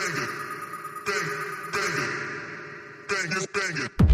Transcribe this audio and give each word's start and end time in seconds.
bang 0.00 0.22
it, 0.22 0.30
bang, 1.06 1.28
bang 1.72 1.96
it, 2.04 2.12
bang 3.08 3.42
it, 3.42 3.52
bang 3.52 3.84
it. 3.84 4.09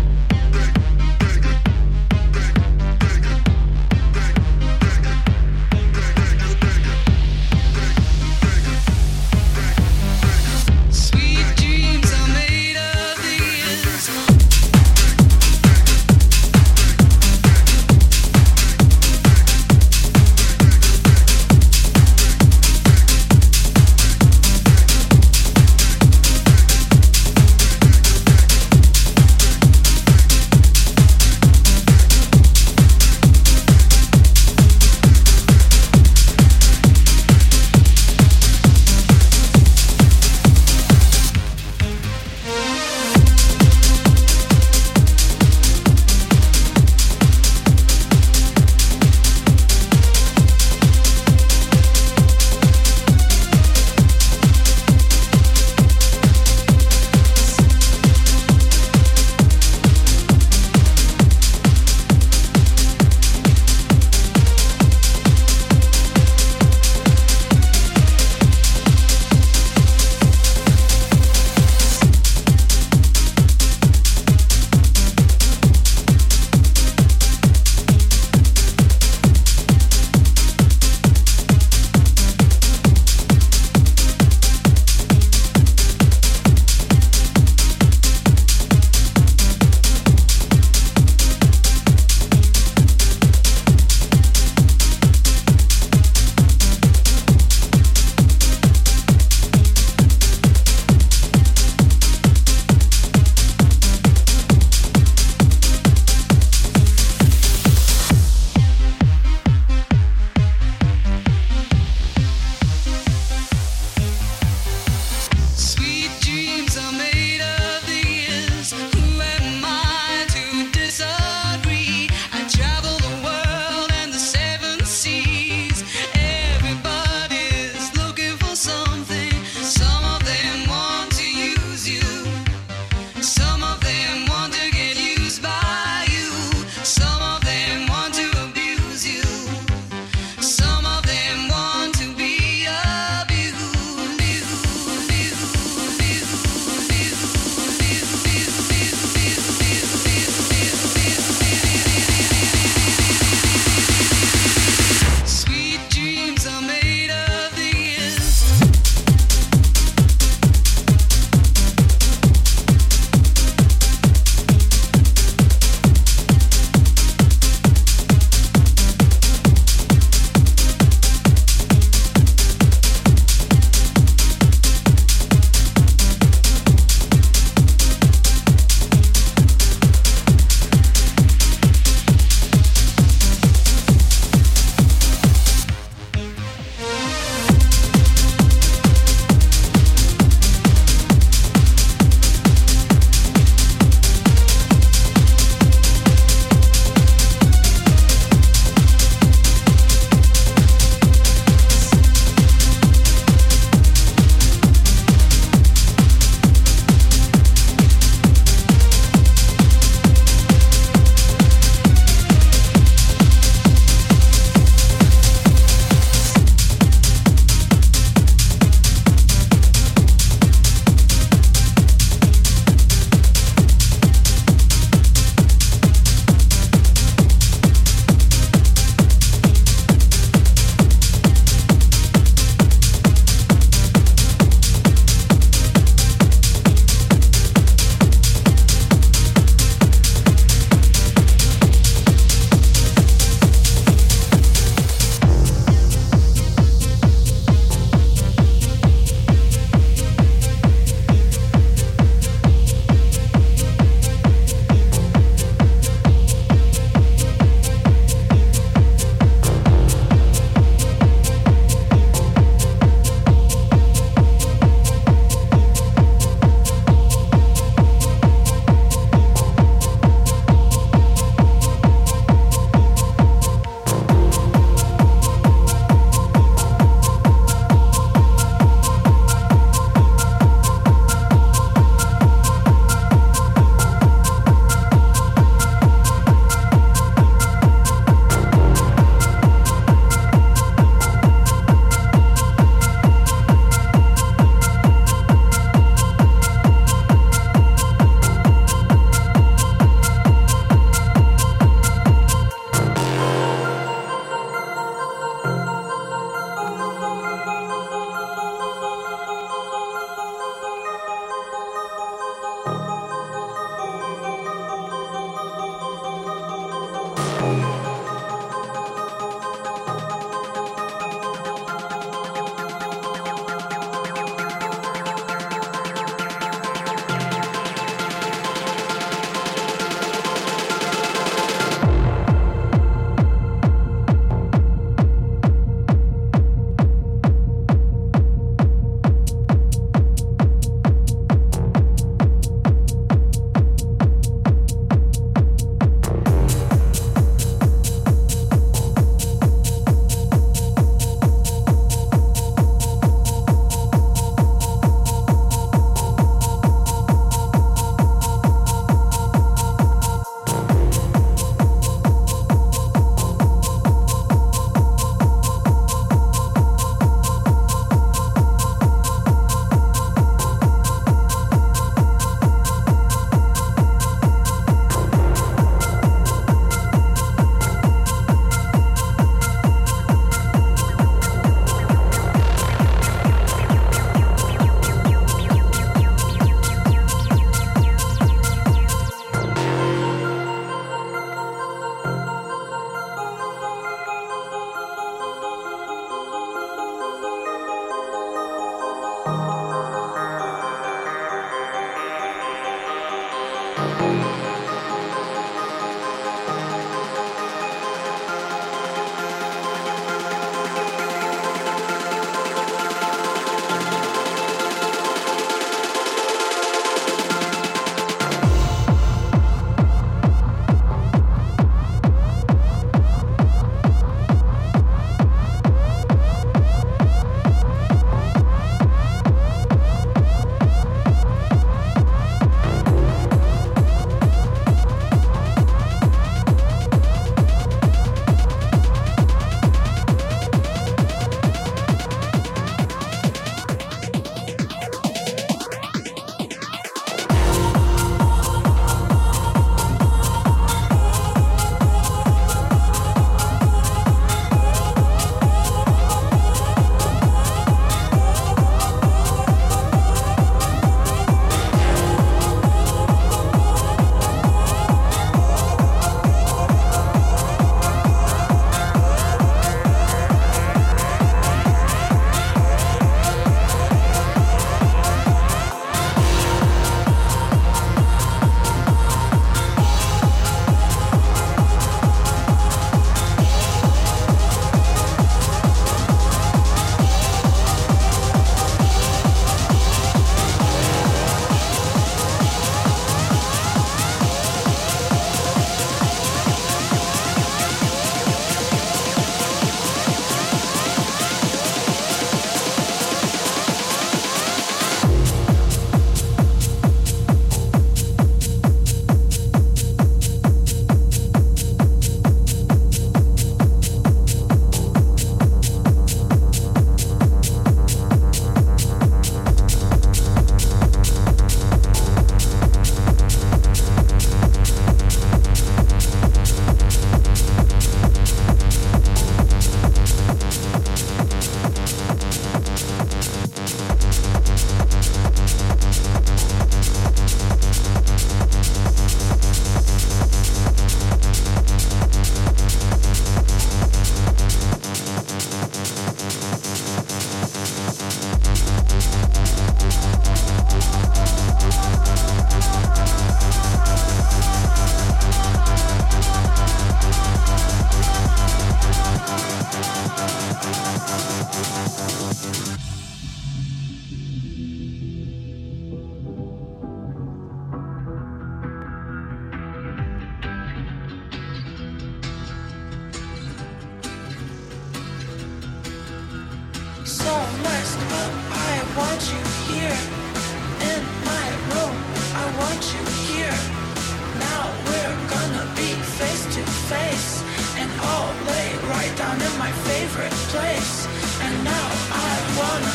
place. 590.56 591.06
And 591.44 591.54
now 591.64 591.88
I 592.28 592.32
wanna 592.60 592.94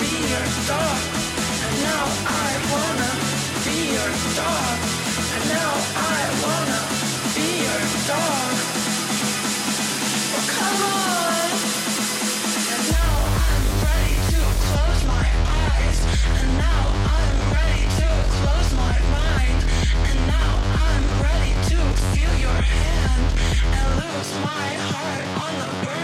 be 0.00 0.12
your 0.32 0.46
dog. 0.72 1.00
And 1.66 1.76
now 1.90 2.04
I 2.44 2.50
wanna 2.72 3.10
be 3.64 3.76
your 3.96 4.12
dog. 4.40 4.76
And 5.34 5.44
now 5.56 5.72
I 6.16 6.20
wanna 6.44 6.80
be 7.36 7.48
your 7.66 7.82
dog. 8.12 8.52
Oh, 10.36 10.44
come 10.56 10.80
on. 10.96 11.48
And 12.72 12.84
now 12.96 13.16
I'm 13.52 13.66
ready 13.88 14.16
to 14.32 14.40
close 14.64 15.02
my 15.14 15.26
eyes. 15.68 15.98
And 16.40 16.50
now 16.66 16.84
I'm 17.20 17.38
ready 17.58 17.86
to 18.00 18.08
close 18.36 18.70
my 18.84 18.96
mind. 19.18 19.60
And 20.08 20.18
now 20.36 20.52
I'm 20.88 21.04
ready 21.26 21.52
to 21.70 21.78
feel 22.12 22.34
your 22.46 22.60
hand 22.76 23.24
and 23.76 23.86
lose 24.00 24.32
my 24.48 24.68
heart 24.90 25.24
on 25.44 25.52
the 25.60 25.68
burn. 25.84 26.03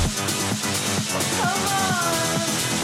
Come 1.11 1.21
on. 1.67 2.80